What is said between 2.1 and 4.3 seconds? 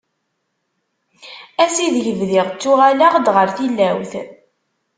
bdiɣ ttuɣaleɣ-d ɣer tilawt.